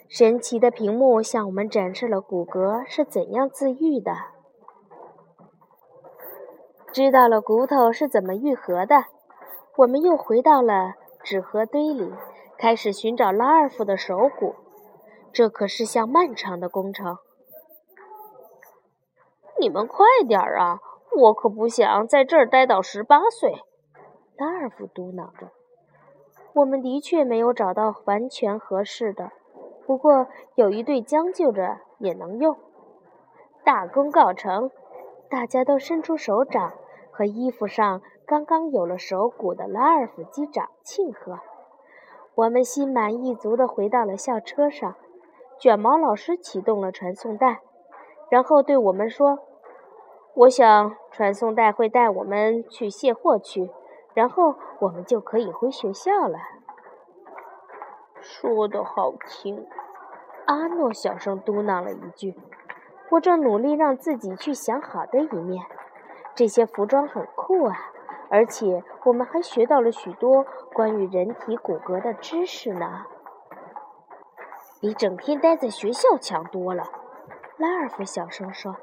[0.07, 4.13] 神奇的屏幕向我们展示了骨骼是怎样自愈的。
[6.91, 9.05] 知道了骨头是怎么愈合的，
[9.77, 10.95] 我们又回到了。
[11.23, 12.13] 纸盒堆里，
[12.57, 14.55] 开始寻找拉尔夫的手骨。
[15.31, 17.17] 这可是项漫长的工程。
[19.59, 20.79] 你们快点儿啊！
[21.15, 23.63] 我可不想在这儿待到十八岁。
[24.37, 25.51] 拉尔夫嘟囔着。
[26.53, 29.31] 我们的确没有找到完全合适的，
[29.85, 32.57] 不过有一对将就着也能用。
[33.63, 34.71] 大功告成！
[35.29, 36.73] 大家都伸出手掌
[37.11, 38.01] 和衣服上。
[38.31, 41.39] 刚刚有了手鼓的拉尔夫机长庆贺，
[42.33, 44.95] 我们心满意足地回到了校车上。
[45.59, 47.59] 卷毛老师启动了传送带，
[48.29, 49.39] 然后对我们说
[50.33, 53.69] ：“我想传送带会带我们去卸货区，
[54.13, 56.39] 然后我们就可以回学校了。”
[58.21, 59.67] 说的好听，
[60.45, 62.39] 阿诺小声嘟囔了一句
[63.11, 65.65] ：“我正努力让自己去想好的一面。
[66.33, 67.75] 这些服装很酷啊。”
[68.31, 73.05] 而且我们还学到了许多关于人体骨骼的知识呢，
[74.79, 76.85] 比整天待在学校强多了。
[77.57, 78.77] 拉尔夫小声说。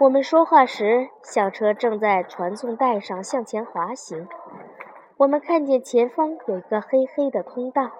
[0.00, 4.26] 我们说话时，校车正在传送带上向前滑行。
[5.18, 7.90] 我们看见前方有一个黑黑的通道。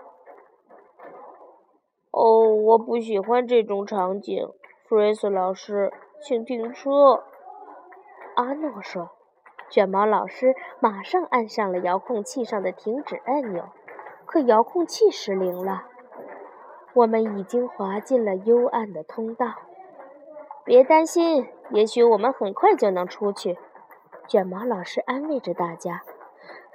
[2.11, 4.49] 哦，我不喜欢这种场景，
[4.89, 7.23] 弗瑞斯老师，请停车。
[8.37, 9.11] 阿诺说。
[9.73, 13.71] 卷毛老师马上按上了遥控器上的停止按钮，
[14.27, 15.85] 可遥控器失灵了。
[16.93, 19.47] 我们已经滑进了幽暗的通道。
[20.63, 23.57] 别担心，也许我们很快就能出去。
[24.29, 26.03] 卷毛老师安慰着大家。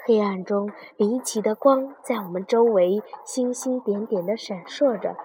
[0.03, 5.15] 黑暗中，离奇的光在我们周围星星点点地闪烁着，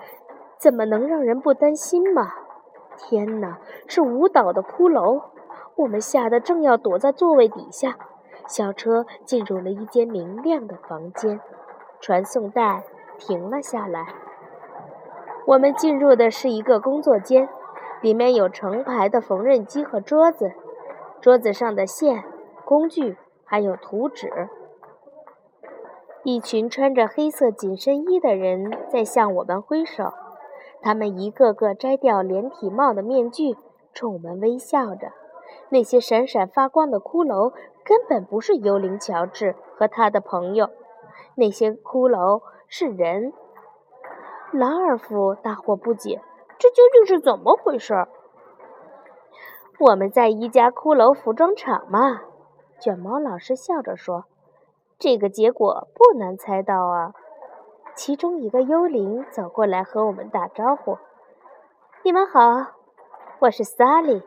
[0.58, 2.34] 怎么能让人不担心嘛？
[2.98, 5.22] 天哪，是舞蹈的骷髅！
[5.76, 7.96] 我们吓得正要躲在座位底下。
[8.46, 11.40] 小车进入了一间明亮的房间，
[12.00, 12.82] 传送带
[13.16, 14.14] 停了下来。
[15.46, 17.48] 我们进入的是一个工作间，
[18.00, 20.52] 里面有成排的缝纫机和桌子，
[21.20, 22.24] 桌子上的线、
[22.64, 24.48] 工具还有图纸。
[26.24, 30.12] 一群穿着黑色紧身衣的人在向我们挥手，
[30.82, 33.56] 他们一个个摘掉连体帽的面具，
[33.94, 35.12] 冲我们微笑着。
[35.72, 40.68] 那些闪闪发光的骷髅根本不是幽灵乔治和他的朋友，
[41.34, 43.32] 那些骷髅是人。
[44.52, 46.20] 劳尔夫大惑不解
[46.60, 48.06] ：“这究竟是怎么回事？”
[49.80, 52.20] 我们在一家骷髅服装厂嘛，
[52.78, 54.26] 卷毛老师笑着说。
[54.98, 57.14] 这个结果不难猜到啊！
[57.96, 60.98] 其中一个幽灵走过来和我们打招呼
[62.04, 62.72] ：“你们好，
[63.40, 64.22] 我是萨利。”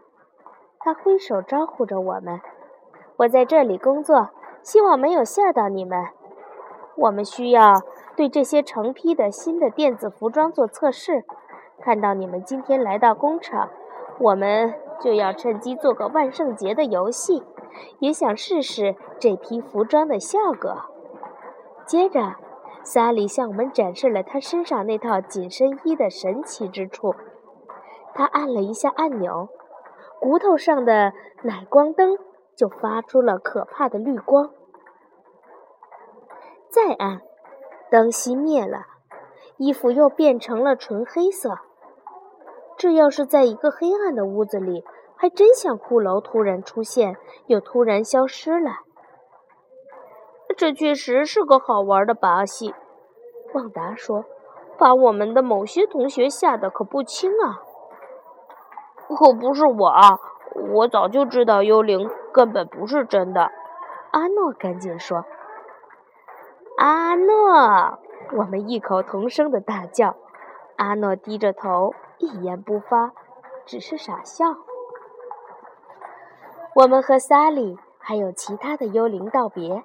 [0.86, 2.40] 他挥手招呼着我们
[3.18, 4.30] ：“我在这里工作，
[4.62, 6.10] 希望没有吓到你们。
[6.96, 7.82] 我们需要
[8.16, 11.26] 对这些成批的新的电子服装做测试。
[11.82, 13.72] 看到你们今天来到工厂，
[14.20, 17.42] 我们就要趁机做个万圣节的游戏。”
[17.98, 20.84] 也想试试这批服装的效果。
[21.88, 22.36] 接着，
[22.84, 27.16] 萨里向我们展示了他身上那套紧身衣的神奇之处。
[28.14, 29.50] 他按了一下按钮，
[30.20, 31.14] 骨头上的
[31.44, 32.18] 奶光灯
[32.56, 34.52] 就发出了可怕的绿光。
[36.70, 37.22] 再按，
[37.90, 38.86] 灯熄灭了，
[39.58, 41.60] 衣服又变成了纯黑色。
[42.78, 44.84] 这要是在一个黑暗的屋子里。
[45.18, 47.16] 还真像骷髅突然出现
[47.48, 48.82] 又突然消失了。
[50.58, 52.76] 这确实是个好玩的把戏，
[53.54, 54.26] 旺达说
[54.78, 57.64] ：“把我们的某些同学吓得可不轻啊！”
[59.08, 60.20] 可不是我啊，
[60.74, 63.52] 我早就知道幽灵根本不是真的。
[64.12, 65.26] 阿诺赶紧说
[66.78, 68.00] ：“阿诺！”
[68.38, 70.16] 我们异口同声的大叫。
[70.78, 73.12] 阿诺低着头，一言不发，
[73.66, 74.46] 只是傻笑。
[76.74, 79.84] 我们和萨利还有其他的幽灵道别，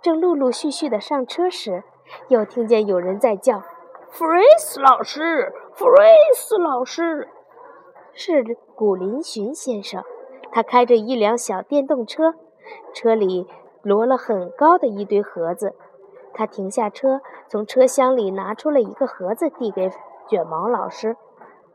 [0.00, 1.84] 正陆陆续续的上车时，
[2.28, 3.62] 又听见有人在叫
[4.10, 7.28] ：“弗瑞斯老师，弗瑞斯老师！”
[8.14, 8.44] 是
[8.74, 10.02] 古林寻先生，
[10.50, 12.34] 他开着一辆小电动车，
[12.94, 13.46] 车里
[13.82, 15.74] 摞了很高的一堆盒子。
[16.34, 19.90] 他停下车，从车厢里拿出了一个盒子，递给
[20.26, 21.16] 卷毛老师：“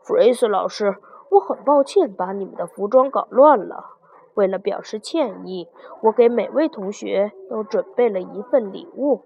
[0.01, 0.97] 弗瑞斯老师，
[1.29, 3.97] 我很抱歉把你们的服装搞乱了。”
[4.33, 5.67] 为了表示歉意，
[6.01, 9.23] 我给每位同学都准备了一份礼物。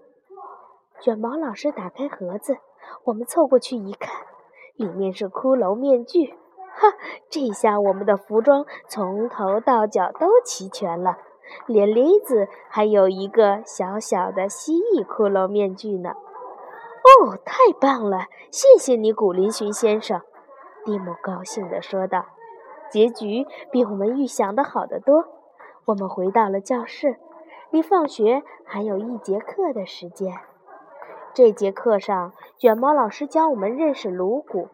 [1.00, 2.58] 卷毛老师打开盒子，
[3.04, 4.10] 我们凑过去一看，
[4.76, 6.34] 里面是骷髅面具。
[6.74, 6.94] 哈，
[7.28, 11.18] 这下我们的服装从头到脚都齐全了，
[11.66, 16.10] 连梨子还有一个小小的蜥蜴骷髅面具呢。
[16.10, 18.26] 哦，太棒了！
[18.50, 20.22] 谢谢你，古林寻先生。
[20.84, 22.26] 蒂姆高兴地说道。
[22.90, 25.24] 结局比我们预想的好得多。
[25.86, 27.16] 我们回到了教室，
[27.70, 30.34] 离放学还有一节课的时间。
[31.32, 34.68] 这节课上，卷毛老师教我们认识颅骨。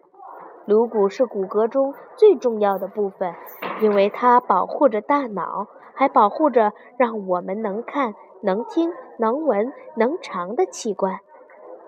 [0.68, 3.34] 颅骨是骨骼中最重要的部分，
[3.80, 11.20] 因为它保护着大脑，还保护着让我们能看、能听、能闻、能尝的器官。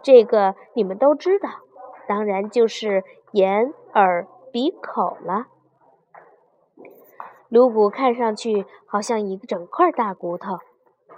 [0.01, 1.51] 这个你们都知道，
[2.09, 5.49] 当然就是眼、耳、鼻、口了。
[7.51, 10.57] 颅骨看上去好像一整块大骨头。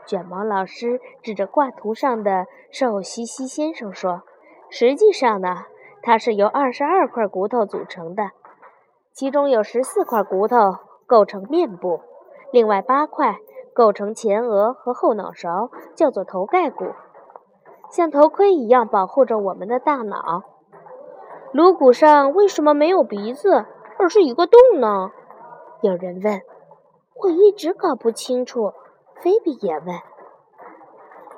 [0.05, 4.23] 卷毛老师指着挂图上的瘦西西先生说
[4.69, 5.67] ：“实际上呢，
[6.03, 8.31] 它是由二十二块骨头组成的，
[9.13, 10.77] 其中有十四块骨头
[11.07, 12.01] 构成面部，
[12.51, 13.39] 另外八块
[13.73, 16.87] 构成前额和后脑勺，叫做头盖骨，
[17.91, 20.43] 像头盔一样保护着我们的大脑。
[21.53, 23.67] 颅骨上为什么没有鼻子，
[23.99, 25.13] 而是一个洞呢？”
[25.83, 26.43] 有人问，
[27.23, 28.73] 我一直搞不清楚。
[29.21, 30.01] 菲比也问。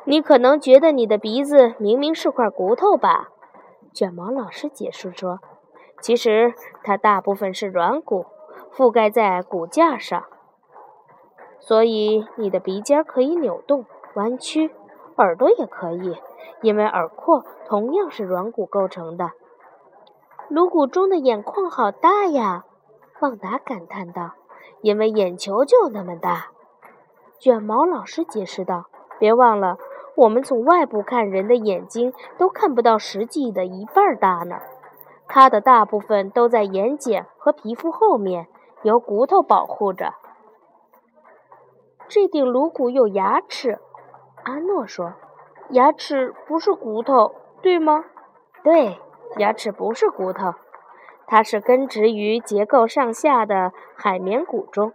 [0.04, 3.28] 你可能觉得你的鼻子明明是块骨头吧？
[3.94, 5.38] 卷毛老师解释说
[6.02, 8.26] ：“其实它大部分是软骨，
[8.74, 10.24] 覆盖在骨架上，
[11.60, 14.72] 所以你的鼻尖可以扭动、弯曲，
[15.16, 16.16] 耳朵也可以，
[16.60, 19.30] 因为耳廓同样是软骨构成的。”
[20.50, 22.64] 颅骨中的眼眶好大呀！
[23.20, 24.32] 旺达感叹道
[24.82, 26.48] ：“因为眼球就那么大。”
[27.38, 28.86] 卷毛老师解释道
[29.20, 29.78] ：“别忘了，
[30.16, 34.60] 我们从外部看人的眼睛都看不到实际的一半大呢。
[35.26, 38.46] 它的大部分都在眼睑和皮肤后面，
[38.82, 40.14] 由骨头保护着。”
[42.06, 43.78] 这顶颅骨有牙齿，
[44.44, 45.14] 阿诺说
[45.70, 48.04] ：“牙齿不是骨头，对吗
[48.62, 49.00] ？”“对。”
[49.38, 50.54] 牙齿不是骨头，
[51.26, 54.92] 它是根植于结构上下的海绵骨中，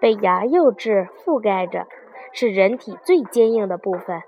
[0.00, 1.86] 被牙釉质覆盖着，
[2.32, 4.20] 是人体最坚硬的部分。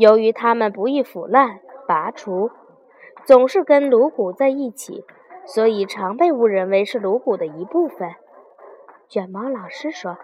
[0.00, 2.50] 由于它们不易腐烂、拔除，
[3.26, 5.04] 总是跟颅骨在一起，
[5.44, 8.14] 所以常被误认为是颅骨的一部分。
[9.10, 10.16] 卷毛老师说：“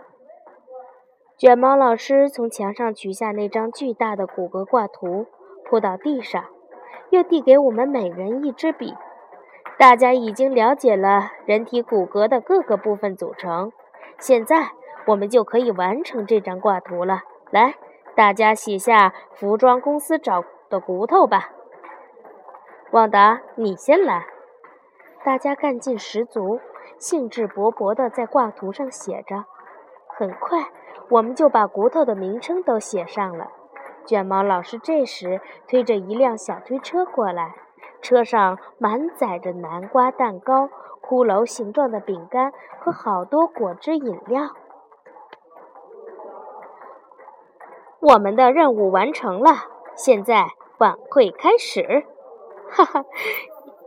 [1.36, 5.26] 卷毛老师从墙上取下那张巨大的骨骼挂图，
[5.66, 6.42] 铺到地上。”
[7.10, 8.94] 又递给我们每人一支笔。
[9.78, 13.70] 大家已经了解了人体骨骼的各个部分组成，
[14.18, 14.70] 现在
[15.06, 17.20] 我们就可以完成这张挂图了。
[17.50, 17.76] 来，
[18.16, 21.50] 大家写下服装公司找的骨头吧。
[22.92, 24.26] 旺达，你先来。
[25.22, 26.58] 大家干劲十足，
[26.98, 29.44] 兴致勃勃地在挂图上写着。
[30.06, 30.70] 很快，
[31.10, 33.48] 我们就把骨头的名称都写上了。
[34.06, 37.54] 卷毛老师这时推着一辆小推车过来，
[38.00, 40.70] 车上满载着南瓜蛋糕、
[41.02, 42.50] 骷髅形状的饼干
[42.80, 44.52] 和好多果汁饮料。
[48.00, 49.50] 我们的任务完成了，
[49.96, 52.06] 现在晚会开始。
[52.68, 53.04] 哈哈，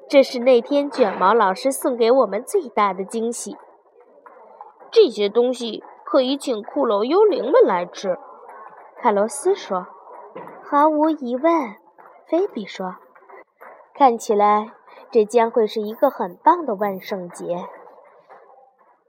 [0.09, 3.57] 这是那天卷毛老师送给我们最大的惊喜。
[4.91, 8.17] 这些东西可以请骷髅幽灵们来吃，
[8.97, 9.87] 凯罗斯说。
[10.63, 11.75] 毫无疑问，
[12.27, 12.95] 菲比说
[13.95, 14.71] ：“看起来
[15.09, 17.67] 这将会是一个很棒的万圣节。”